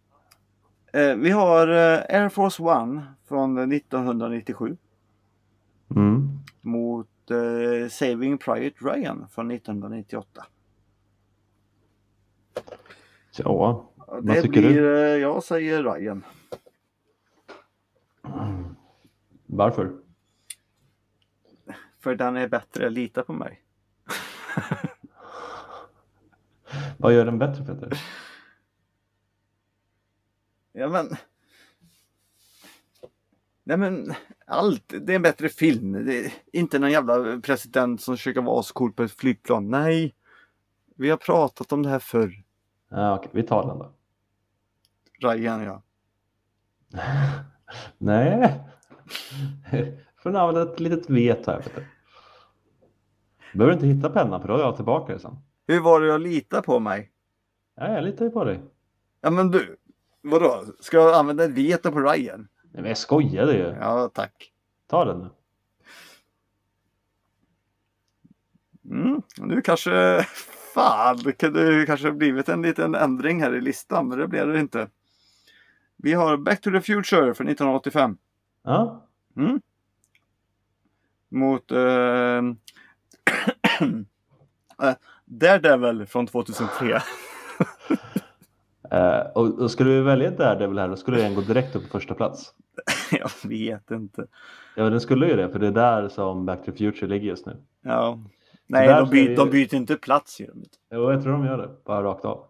[0.93, 4.77] Eh, vi har eh, Air Force One från 1997
[5.95, 6.29] Mm.
[6.61, 10.45] mot eh, Saving Private Ryan från 1998.
[13.37, 14.97] Ja, Vad tycker blir, du?
[14.97, 16.23] eh, jag säger Ryan.
[19.45, 19.93] varför?
[22.07, 23.61] För den är bättre, lita på mig.
[26.97, 28.01] Vad gör den bättre Peter?
[30.71, 31.15] Ja men.
[33.63, 34.13] Nej men
[34.45, 36.05] allt, det är en bättre film.
[36.05, 39.69] Det är inte någon jävla president som försöker vara så cool på ett flygplan.
[39.69, 40.15] Nej.
[40.95, 42.43] Vi har pratat om det här förr.
[42.89, 43.93] Ja, okej, vi tar den då.
[45.19, 45.81] Ryan ja.
[47.97, 48.59] Nej.
[50.31, 51.87] Ni använda ett litet veto här Peter.
[53.51, 55.35] Du behöver inte hitta pennan för då har jag tillbaka det sen.
[55.67, 57.11] Hur var det jag litar på mig?
[57.75, 58.59] Ja, jag litar ju på dig.
[59.21, 59.77] Ja men du.
[60.21, 60.63] Vadå?
[60.79, 62.47] Ska jag använda ett veto på Ryan?
[62.63, 63.75] Nej, men jag skojade ju.
[63.79, 64.53] Ja tack.
[64.87, 65.29] Ta den nu.
[68.91, 70.21] Mm, nu kanske,
[70.73, 74.59] fan, det kunde kanske blivit en liten ändring här i listan, men det blev det
[74.59, 74.87] inte.
[75.97, 78.17] Vi har Back to the Future från 1985
[78.63, 79.61] Ja, mm.
[81.29, 82.41] mot eh,
[85.25, 86.87] Daredevil från 2003.
[88.91, 91.89] eh, och, och skulle vi välja Daredevil här då skulle den gå direkt upp på
[91.89, 92.53] första plats.
[93.11, 94.27] Jag vet inte.
[94.75, 97.27] Ja, den skulle ju det för det är där som Back to the Future ligger
[97.27, 97.57] just nu.
[97.81, 98.19] Ja.
[98.67, 100.41] Nej, de, byter, är de byter inte plats.
[100.89, 101.69] Jo, jag tror de gör det.
[101.85, 102.43] Bara rakt av.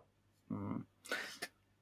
[0.51, 0.83] Mm.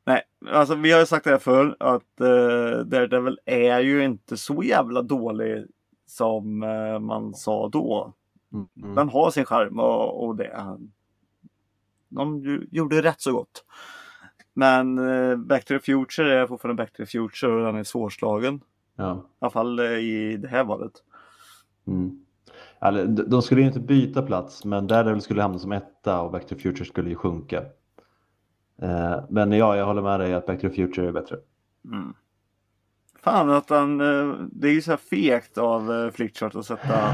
[0.06, 4.38] Nej, alltså vi har ju sagt det här förr att uh, Daredevil är ju inte
[4.38, 5.66] så jävla dålig
[6.08, 8.14] som eh, man sa då.
[8.56, 8.96] Mm.
[8.96, 10.78] Den har sin charm och, och det.
[12.10, 13.66] De gjorde rätt så gott.
[14.56, 17.84] Men eh, Back to the Future är fortfarande Back to the Future och den är
[17.84, 18.62] svårslagen.
[18.96, 19.14] Ja.
[19.14, 20.94] I alla fall eh, i det här valet.
[21.88, 22.26] Mm.
[22.80, 26.48] Alltså, de skulle ju inte byta plats, men Daredevil skulle hamna som etta och Back
[26.48, 27.64] to the Future skulle ju sjunka.
[28.82, 31.38] Eh, men ja, jag håller med dig att Back to the Future är bättre.
[31.86, 32.14] Mm.
[33.20, 33.98] Fan att han,
[34.52, 37.14] det är ju så här fegt av Flickchart att sätta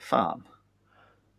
[0.00, 0.42] Fan.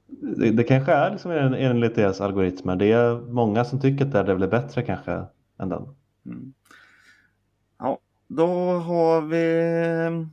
[0.08, 2.76] Det, det kanske är liksom en- enligt deras algoritmer.
[2.76, 5.26] Det är många som tycker att Daredevil är bättre kanske
[5.60, 5.96] än den.
[6.26, 6.54] Mm.
[7.80, 8.48] Ja, då
[8.80, 9.60] har vi
[10.06, 10.28] eh,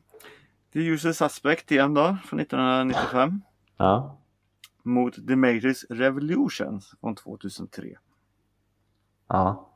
[0.72, 3.40] The User Suspect igen då, från 1995.
[3.76, 4.16] Ja,
[4.82, 7.86] Mot The Matrix Revolutions från 2003.
[9.28, 9.66] ja.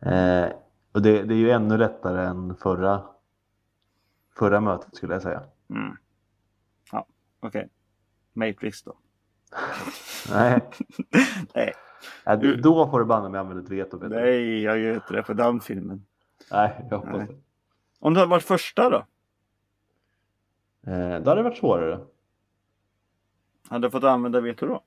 [0.00, 0.48] Eh,
[0.92, 3.02] och det, det är ju ännu lättare än förra,
[4.38, 5.42] förra mötet skulle jag säga.
[5.70, 5.96] Mm.
[7.44, 7.68] Ja, okej.
[8.32, 8.96] Matrix då.
[10.30, 10.60] Nej,
[11.54, 11.74] Nej,
[12.26, 13.98] äh, då får du banne mig använda ett veto.
[13.98, 14.20] Peter.
[14.20, 16.06] nej, jag gör inte det på den filmen.
[16.50, 17.36] Nej, jag hoppas det.
[18.00, 18.96] Om det hade varit första då?
[20.90, 22.00] Eh, då hade det varit svårare.
[23.68, 24.84] Hade jag fått använda veto då?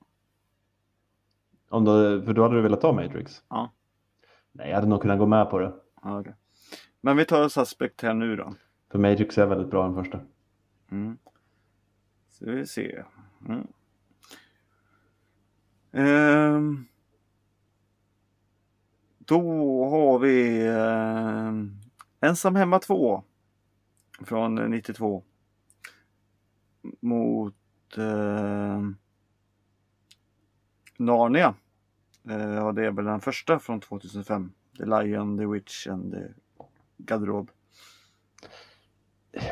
[1.70, 3.44] Om du, för då hade du velat ta Matrix?
[3.50, 3.72] Ja.
[4.52, 5.74] Nej, jag hade nog kunnat gå med på det.
[6.04, 6.36] Ja, okej.
[7.02, 8.54] Men vi tar Suspect här nu då.
[8.92, 10.20] För Matrix är väldigt bra den första.
[10.92, 11.18] Mm.
[12.38, 13.04] Så vi se.
[13.48, 13.68] Mm.
[15.92, 16.86] Ehm.
[19.18, 19.40] Då
[19.90, 21.80] har vi ehm,
[22.20, 23.24] Ensam hemma 2
[24.26, 25.24] från 92
[27.00, 27.56] mot
[27.98, 28.98] ehm,
[30.98, 31.56] Narnia.
[32.30, 34.52] Eh, Ja, det är väl den första från 2005.
[34.78, 36.28] The Lion, The Witch and the
[36.98, 37.52] Garderob.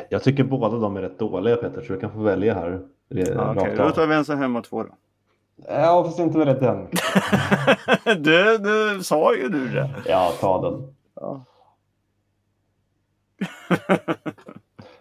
[0.08, 2.70] Jag tycker båda de är rätt dåliga Peter, så du kan få välja här.
[3.10, 3.88] Rakt Okej, av.
[3.88, 4.88] då tar vi Ensam hemma 2 då.
[5.68, 6.88] Ja, fast inte välja den.
[8.22, 9.90] du, du sa ju du det.
[10.06, 10.94] Ja, ta den.
[11.14, 11.44] Ja.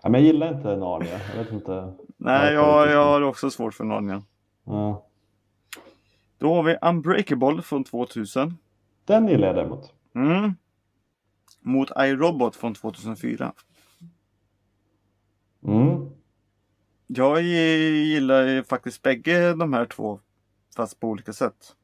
[0.06, 1.20] Ja, men jag gillar inte Narnia.
[1.36, 1.94] Jag vet inte.
[2.18, 4.24] Nej, jag, jag har också svårt för Narnia.
[4.66, 5.06] Ja.
[6.38, 8.58] Då har vi Unbreakable från 2000.
[9.06, 9.94] Den gillar jag däremot.
[10.16, 10.56] Mm.
[11.60, 13.54] Mot iRobot från 2004.
[15.68, 16.10] Mm.
[17.08, 20.20] Jag gi- gillar ju faktiskt bägge de här två.
[20.76, 21.76] Fast på olika sätt.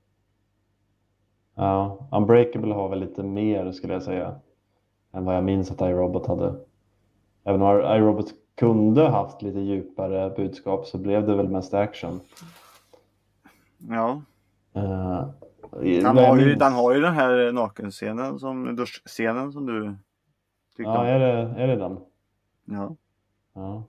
[1.55, 4.35] Ja, Unbreakable har väl lite mer skulle jag säga.
[5.13, 6.55] Än vad jag minns att iRobot hade.
[7.43, 12.19] Även om iRobot kunde haft lite djupare budskap så blev det väl mest action.
[13.89, 14.21] Ja.
[14.75, 15.29] Uh,
[15.81, 19.95] den, har ju, den har ju den här nakenscenen, som, duschscenen som du
[20.77, 21.05] tyckte Ja, om.
[21.05, 21.97] är det, är det den?
[22.65, 22.95] Ja.
[23.53, 23.83] Ja.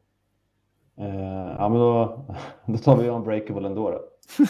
[0.99, 2.25] Uh, ja, men då,
[2.67, 4.01] då tar vi Unbreakable ändå då.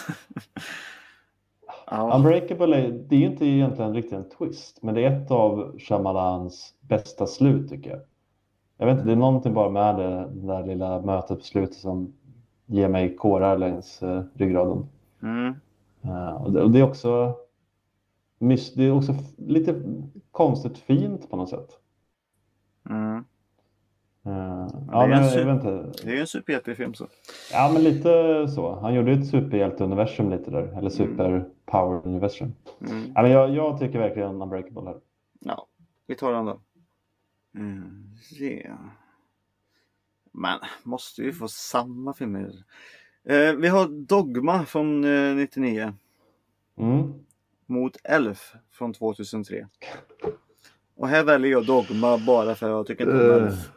[1.91, 2.15] ja.
[2.15, 5.79] Unbreakable är, det är ju inte egentligen riktigt en twist, men det är ett av
[5.79, 7.99] Shyamalans bästa slut tycker jag.
[8.77, 11.75] Jag vet inte, det är någonting bara med det, det där lilla mötet på slutet
[11.75, 12.13] som
[12.65, 14.87] ger mig kårar längs uh, ryggraden.
[15.21, 15.55] Mm.
[16.05, 17.35] Uh, och, det, och, det, är också
[18.75, 19.81] det är också lite
[20.31, 21.69] konstigt fint på något sätt.
[22.89, 23.23] Mm.
[24.27, 26.03] Uh, ja, men, super, jag vet inte.
[26.03, 27.07] Det är ju en superhjältefilm så.
[27.51, 28.79] Ja, men lite så.
[28.79, 30.89] Han gjorde ett superhjälteuniversum lite där, eller mm.
[30.89, 32.53] superpower-universum.
[32.81, 33.11] Mm.
[33.15, 34.97] Ja, men jag, jag tycker verkligen Unbreakable här.
[35.39, 35.67] Ja,
[36.07, 36.59] vi tar den då.
[37.55, 38.03] Mm,
[38.39, 38.79] yeah.
[40.31, 42.63] Men måste ju få samma filmer.
[43.25, 45.93] Eh, vi har Dogma från eh, 99.
[46.77, 47.13] Mm.
[47.65, 49.67] Mot Elf från 2003.
[50.95, 53.71] Och här väljer jag Dogma bara för att jag tycker inte om uh, Elf.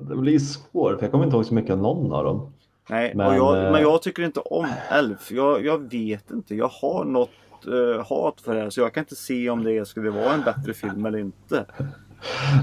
[0.00, 2.52] Det blir svårt, för jag kommer inte ihåg så mycket av någon av dem.
[2.90, 5.30] Nej, men, jag, men jag tycker inte om Elf.
[5.30, 7.30] Jag, jag vet inte, jag har något
[7.68, 10.42] uh, hat för det här så jag kan inte se om det skulle vara en
[10.42, 11.66] bättre film eller inte.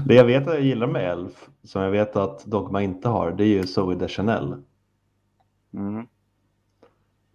[0.06, 3.30] Det jag vet att jag gillar med Elf, som jag vet att Dogma inte har,
[3.30, 4.54] det är ju Zoe Deschanel.
[5.74, 6.06] Mm.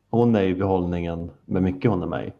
[0.10, 2.32] Hon är ju behållningen med mycket hon är med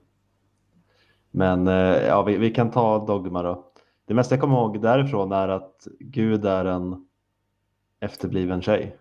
[1.32, 3.66] Men eh, ja, vi, vi, kan ta Dogma då.
[4.08, 7.06] Det mesta jag kommer ihåg därifrån är att Gud är en
[8.02, 8.98] efterbliven tjej.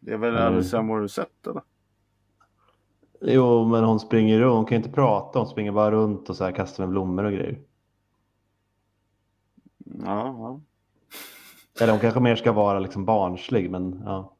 [0.00, 1.62] Det är väl Alicia Morissette eller?
[3.20, 4.56] Jo, men hon springer runt.
[4.56, 5.38] Hon kan inte prata.
[5.38, 7.60] Hon springer bara runt och så här kastar med blommor och grejer.
[9.84, 10.60] Ja, ja.
[11.80, 14.36] Eller hon kanske mer ska vara liksom barnslig, men ja.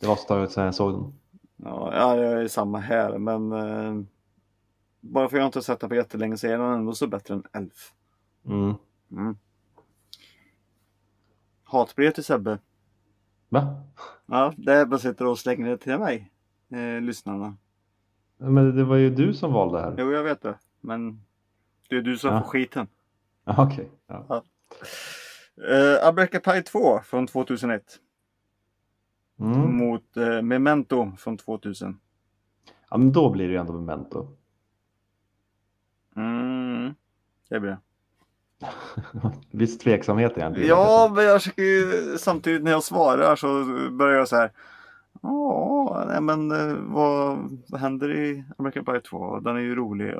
[0.00, 1.14] Det var ett tag sedan jag såg den.
[1.56, 4.04] Ja, ja, jag är samma här, men eh,
[5.00, 7.06] bara för att jag inte har sett den på jättelänge så är den ändå så
[7.06, 7.94] bättre än Elf.
[8.46, 8.74] Mm.
[9.10, 9.36] Mm.
[11.70, 12.58] Hatbrev till Sebbe.
[13.48, 13.82] Va?
[14.26, 16.30] Ja, det bara sitter och slänger det till mig,
[16.68, 17.56] eh, lyssnarna.
[18.36, 19.94] Men det var ju du som valde här.
[19.98, 20.58] Jo, jag vet det.
[20.80, 21.22] Men
[21.88, 22.40] det är du som ja.
[22.40, 22.86] får skiten.
[23.44, 23.64] Okej.
[23.64, 23.86] Okay.
[24.06, 24.24] Ja.
[24.28, 24.42] ja.
[25.58, 27.82] Uh, Abreka Pie 2 från 2001.
[29.40, 29.76] Mm.
[29.76, 32.00] Mot uh, Memento från 2000.
[32.90, 34.28] Ja, men då blir det ju ändå Memento.
[36.16, 36.94] Mm,
[37.48, 37.78] det blir det.
[39.50, 40.68] Viss tveksamhet egentligen.
[40.68, 44.52] Ja, men jag försöker ju samtidigt när jag svarar så börjar jag så här.
[45.22, 49.40] Ja, nej men eh, vad, vad händer i American Pie 2?
[49.40, 50.14] Den är ju rolig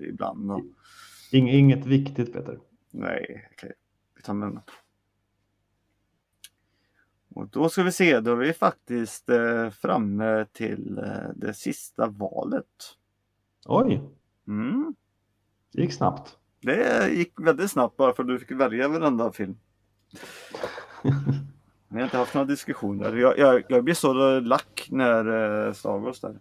[0.00, 0.52] ibland.
[0.52, 0.60] Och...
[1.32, 2.58] inget viktigt Peter.
[2.90, 3.72] Nej, okej.
[4.16, 4.60] Vi tar med
[7.34, 12.06] Och då ska vi se, då är vi faktiskt eh, framme till eh, det sista
[12.06, 12.66] valet.
[13.66, 14.02] Oj!
[14.46, 14.94] Mm.
[15.72, 16.39] Det gick snabbt.
[16.60, 19.56] Det gick väldigt snabbt bara för att du fick välja varenda film.
[21.88, 23.16] Vi har inte haft några diskussioner.
[23.16, 26.40] Jag, jag, jag blir så lack när eh, Star Wars där.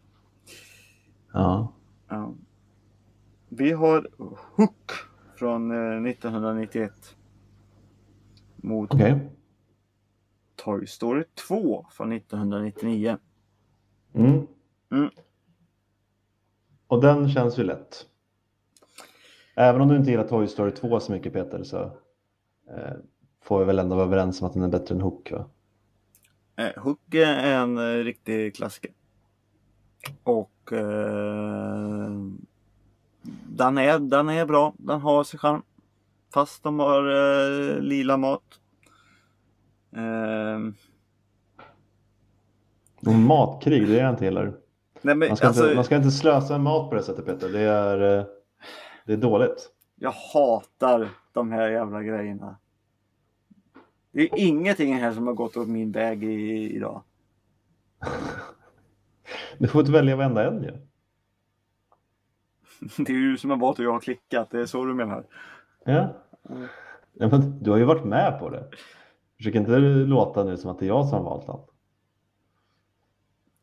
[1.34, 1.74] Ja.
[2.08, 2.34] ja.
[3.50, 4.08] Vi har
[4.56, 4.92] Hook
[5.36, 7.16] från eh, 1991
[8.56, 9.20] mot okay.
[10.56, 13.18] Toy Story 2 från 1999.
[14.14, 14.48] Mm.
[14.92, 15.10] Mm.
[16.88, 18.09] Och den känns ju lätt.
[19.60, 21.82] Även om du inte gillar Toy Story 2 så mycket Peter så
[22.70, 22.94] eh,
[23.44, 25.46] får vi väl ändå vara överens om att den är bättre än Hook va?
[26.56, 28.92] Eh, Hook är en eh, riktig klassiker.
[30.24, 32.12] Och eh,
[33.48, 35.62] den, är, den är bra, den har sig charm.
[36.34, 38.44] Fast de har eh, lila mat.
[39.96, 40.60] Eh...
[43.12, 44.54] Matkrig, det är jag inte heller.
[45.02, 45.64] Nej, men, man, ska alltså...
[45.64, 47.50] inte, man ska inte slösa mat på det sättet Peter.
[47.50, 48.26] Det är, eh,
[49.10, 49.72] det är dåligt.
[49.96, 52.58] Jag hatar de här jävla grejerna.
[54.12, 57.04] Det är ingenting här som har gått åt min väg i, idag.
[59.58, 60.72] du får inte välja varenda en ju.
[63.06, 65.26] Det är ju som har valt och jag har klickat, det är så du menar?
[65.86, 66.16] Ja.
[67.14, 68.70] ja men du har ju varit med på det.
[69.38, 71.70] Försök inte låta nu som att det är jag som har valt allt.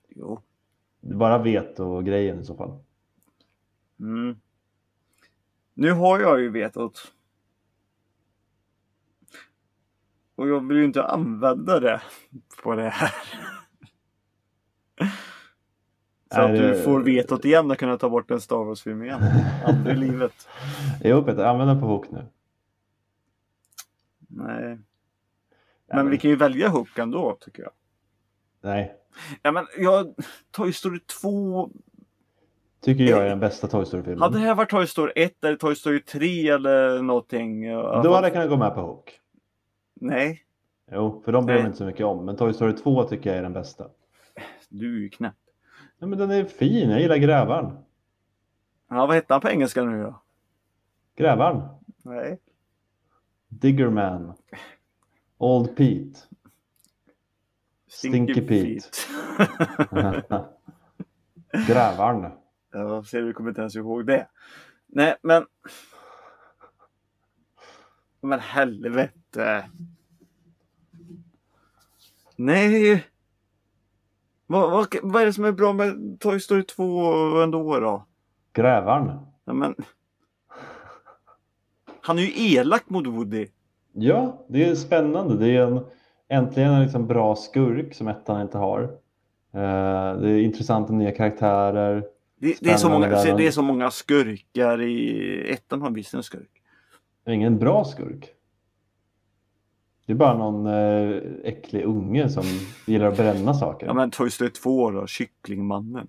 [0.09, 0.40] Jo.
[1.00, 2.78] Du bara vet och grejen i så fall.
[4.00, 4.37] Mm.
[5.78, 7.12] Nu har jag ju vetot.
[10.34, 12.02] Och jag vill ju inte använda det
[12.62, 13.14] på det här.
[16.34, 19.20] Så att du får vetot igen och kunna ta bort en Star Wars-film igen.
[19.66, 20.48] Aldrig i livet.
[21.04, 22.26] Jo Peter, använd den på Hook nu.
[24.28, 24.78] Nej.
[25.86, 27.72] Men vi kan ju välja Hook ändå tycker jag.
[28.60, 28.94] Nej,
[29.42, 30.14] Ja, men jag,
[30.50, 31.70] Toy Story 2.
[32.80, 34.22] Tycker jag är den bästa Toy Story-filmen.
[34.22, 37.64] Hade det här varit Toy Story 1 eller Toy Story 3 eller någonting?
[37.64, 39.20] ja, Då hade jag kunnat gå med på Hook.
[39.94, 40.42] Nej,
[40.92, 41.62] Jo, för de bryr Nej.
[41.62, 42.24] mig inte så mycket om.
[42.24, 43.86] Men Toy Story 2 tycker jag är den bästa.
[44.68, 45.34] du är ju knäpp.
[45.98, 47.78] Ja, men den är fin, jag gillar Grävaren.
[48.88, 50.20] Ja, vad hette han på engelska nu då?
[51.16, 51.62] Grävaren.
[52.02, 52.38] Nej.
[53.48, 54.32] Diggerman.
[55.38, 56.18] Old Pete.
[57.88, 58.86] Stinky Pete.
[61.68, 62.32] Grävaren.
[62.78, 64.28] Ja, ser du, kommer inte ens ihåg det.
[64.86, 65.46] Nej, men.
[68.20, 69.70] Men helvete.
[72.36, 73.06] Nej.
[74.46, 78.06] Vad, vad, vad är det som är bra med Toy Story 2 ändå då?
[78.52, 79.18] Grävaren.
[79.44, 79.74] Ja, men...
[82.00, 83.48] Han är ju elak mot Woody.
[83.92, 85.36] Ja, det är spännande.
[85.36, 85.84] Det är en,
[86.28, 88.82] äntligen en liksom bra skurk som ettan inte har.
[89.52, 92.04] Eh, det är intressanta nya karaktärer.
[92.38, 93.37] Det, det, är så många, där.
[93.37, 96.62] det är så många skurkar i ettan har visst en skurk.
[97.25, 98.29] Det är ingen bra skurk.
[100.07, 102.44] Det är bara någon eh, äcklig unge som
[102.87, 103.87] gillar att bränna saker.
[103.87, 106.09] Ja men Toy Story 2 då, Kycklingmannen.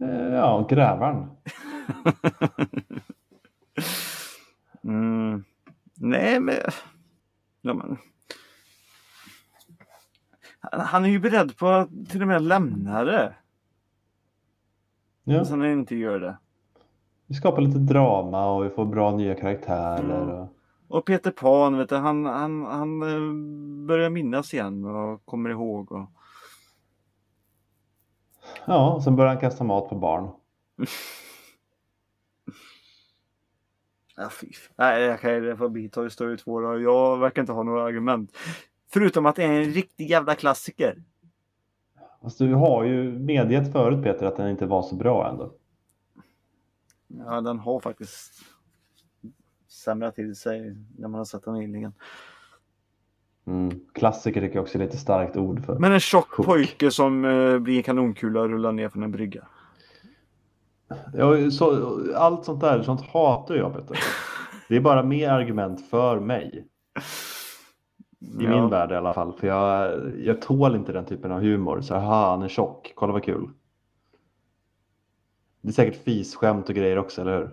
[0.00, 1.26] Eh, ja, grävaren.
[4.84, 5.44] Mm.
[5.94, 6.54] Nej men...
[7.60, 7.96] Ja, men...
[10.60, 13.34] Han- Han är ju beredd på att till och med lämna det.
[15.24, 16.38] Ja, Så han inte gör det.
[17.26, 20.30] vi skapar lite drama och vi får bra nya karaktärer.
[20.40, 20.48] Och...
[20.88, 25.92] Och Peter Pan, vet du, han, han, han eh, börjar minnas igen och kommer ihåg.
[25.92, 26.10] Och...
[28.66, 30.30] Ja, och sen börjar han kasta mat på barn.
[34.16, 34.46] Ja, fy.
[34.76, 36.80] Nej, jag kan det får bli Toy Story 2 då.
[36.80, 38.36] Jag verkar inte ha några argument.
[38.92, 41.02] Förutom att det är en riktig jävla klassiker.
[42.22, 45.52] Fast du har ju medgett förut Peter att den inte var så bra ändå.
[47.06, 48.32] Ja, den har faktiskt
[49.68, 51.92] sämrat till sig när man har sett den nyligen.
[53.46, 53.80] Mm.
[53.94, 55.78] Klassiker tycker jag också är lite starkt ord för.
[55.78, 56.46] Men en tjock Hook.
[56.46, 59.46] pojke som eh, blir en kanonkula och rullar ner från en brygga.
[61.14, 63.98] Ja, så, allt sånt där, sånt hatar jag Peter.
[64.68, 66.66] Det är bara mer argument för mig.
[68.22, 68.50] I Ja.
[68.50, 69.32] min värld i alla fall.
[69.32, 71.80] För jag, jag tål inte den typen av humor.
[71.80, 72.92] Så aha, han är tjock.
[72.94, 73.50] Kolla vad kul.
[75.60, 77.50] Det är säkert fisskämt och grejer också, eller hur?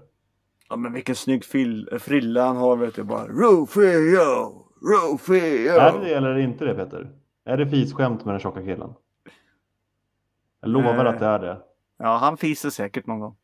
[0.70, 3.28] Ja men vilken snygg fil- frilla han har vet du bara.
[3.28, 4.66] Rufio!
[4.82, 5.72] Rufio!
[5.72, 7.10] Är det det eller inte det Peter?
[7.46, 8.94] Är det fisskämt med den tjocka killen?
[10.62, 11.12] Jag lovar Eh.
[11.14, 11.58] att det är det.
[11.98, 13.36] Ja han fiser säkert någon gång.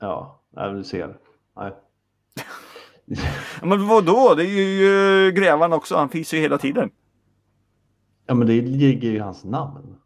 [0.00, 1.16] Ja, nej, du ser.
[1.56, 1.72] Nej.
[3.62, 4.34] Men vadå?
[4.34, 5.96] Det är ju uh, grävaren också.
[5.96, 6.90] Han fiser ju hela tiden.
[8.26, 9.96] Ja, men det ligger ju i hans namn.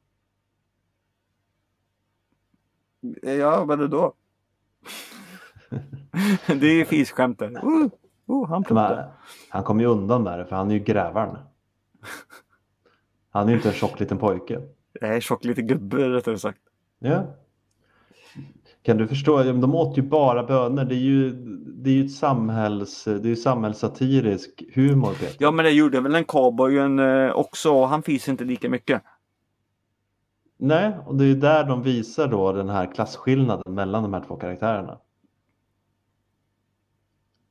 [3.23, 4.15] Ja men då?
[6.47, 7.49] det är ju fisskämt där.
[7.49, 7.89] Uh,
[8.31, 9.13] uh, han Men pluttar.
[9.49, 11.39] han kommer ju undan med det, för han är ju grävaren.
[13.31, 14.61] Han är ju inte en tjock liten pojke.
[14.93, 16.61] Det är tjock lite gubbe rättare sagt.
[16.99, 17.25] Ja.
[18.87, 19.42] Kan du förstå?
[19.42, 20.85] De åt ju bara bönor.
[20.85, 21.33] Det är ju,
[21.66, 25.37] det är ju ett samhälls, det är ju samhällssatirisk humor Peter.
[25.38, 29.03] Ja men det gjorde väl en cowboyen eh, också han fiser inte lika mycket.
[30.59, 34.37] Nej, och det är där de visar då den här klasskillnaden mellan de här två
[34.37, 34.98] karaktärerna.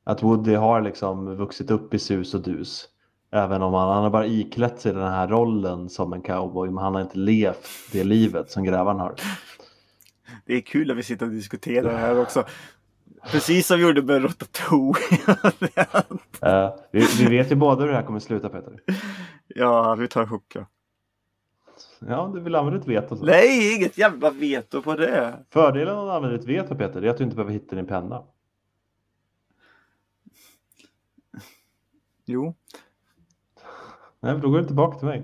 [0.03, 2.89] Att Woody har liksom vuxit upp i sus och dus.
[3.31, 6.83] Även om han, han har bara iklätt sig den här rollen som en cowboy, men
[6.83, 9.15] han har inte levt det livet som grävaren har.
[10.45, 12.45] Det är kul att vi sitter och diskuterar det här också.
[13.31, 14.99] Precis som vi gjorde med Ratatouille.
[16.41, 18.79] Eh, vi, vi vet ju båda hur det här kommer sluta Peter.
[19.47, 20.65] ja, vi tar hooka.
[21.99, 23.17] Ja, du vill använda ditt veto.
[23.17, 23.25] Så.
[23.25, 25.45] Nej, inget jävla veto på det.
[25.49, 28.23] Fördelen med att använda ditt veto Peter, är att du inte behöver hitta din penna.
[32.25, 32.55] Jo,
[34.19, 35.23] Nej, men då går du tillbaka till mig.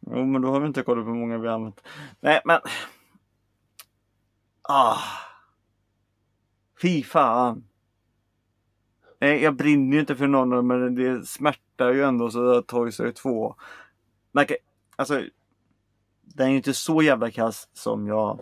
[0.00, 1.80] jo men då har vi inte kollat på hur många vi har använt.
[2.20, 2.60] Nej, men.
[4.68, 4.98] Ah.
[6.82, 7.64] Fy fan.
[9.20, 12.50] Nej, jag brinner ju inte för någon av dem, men det smärtar ju ändå så
[12.58, 13.54] att Toy Story 2.
[14.32, 14.46] Men
[14.96, 15.22] alltså.
[16.22, 18.40] Den är ju inte så jävla kass som jag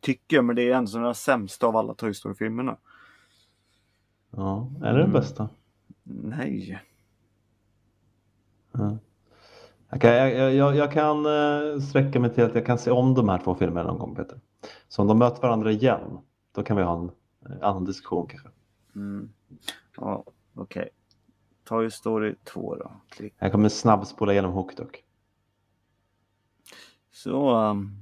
[0.00, 2.76] tycker, men det är ändå den sämsta av alla Toy Story-filmerna.
[4.30, 5.12] Ja, är det den Mm.
[5.12, 5.48] bästa?
[6.02, 6.82] Nej.
[8.72, 8.98] Ja.
[10.00, 13.28] Kan, jag, jag, jag kan eh, sträcka mig till att jag kan se om de
[13.28, 14.40] här två filmerna någon gång Peter.
[14.88, 16.18] Så om de möter varandra igen,
[16.52, 17.10] då kan vi ha en
[17.50, 18.48] eh, annan diskussion kanske.
[18.96, 19.32] Mm.
[19.96, 20.88] Ja, okej.
[21.64, 22.92] Toy Story 2 då.
[23.08, 23.34] Klick.
[23.38, 25.04] Jag kommer snabbspola igenom Hook dock.
[27.10, 27.56] Så.
[27.56, 27.96] Um,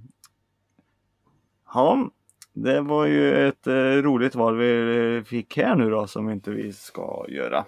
[1.75, 2.11] ja,
[2.53, 6.51] det var ju ett eh, roligt val vi eh, fick här nu då som inte
[6.51, 7.65] vi ska göra.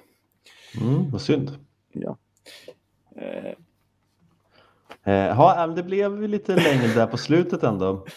[0.80, 1.58] Mm, vad synd.
[1.92, 2.16] Ja.
[3.16, 3.54] Eh,
[5.04, 8.06] Ja, men det blev lite längre där på slutet ändå.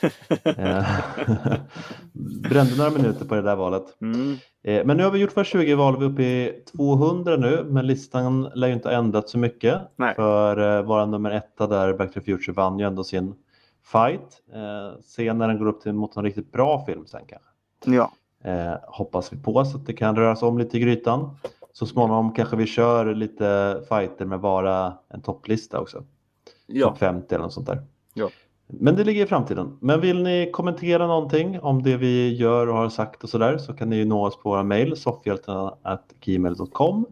[0.58, 0.86] Eh,
[2.50, 4.02] Brände några minuter på det där valet.
[4.02, 7.38] mm, Eh, Men nu har vi gjort våra 20 val, vi är uppe i 200
[7.38, 9.82] nu, men listan lär ju inte ha ändrat så mycket.
[9.96, 10.16] Nej.
[10.16, 13.36] För eh, våra nummer etta där, Back to the Future, vann ju ändå sin
[13.92, 14.42] fight.
[14.54, 17.50] Eh, se när den går upp till mot en riktigt bra film sen kanske.
[17.98, 18.12] ja.
[18.44, 21.38] Eh, hoppas vi på så att det kan röra sig om lite i grytan.
[21.74, 26.04] Så småningom kanske vi kör lite fighter med bara en topplista också.
[26.68, 26.88] Ja.
[26.90, 27.82] Topp 50 eller något sånt där.
[28.14, 28.30] Ja.
[28.68, 29.78] Men det ligger i framtiden.
[29.82, 33.74] Men vill ni kommentera någonting om det vi gör och har sagt och sådär så
[33.74, 37.06] kan ni ju nå oss på våra mejl soffhjältarna.gmail.com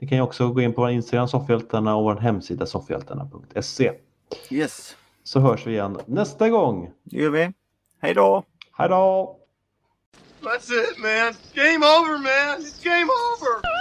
[0.00, 3.92] Ni kan ju också gå in på vår Instagram soffhjältarna och vår hemsida soffhjältarna.se
[4.50, 4.96] Yes.
[5.24, 6.90] Så hörs vi igen nästa gång.
[7.04, 7.52] Det gör vi.
[8.00, 8.42] Hej då!
[8.72, 9.36] Hej då!
[10.42, 11.34] That's it, man.
[11.54, 12.60] Game over, man.
[12.60, 13.77] It's game over.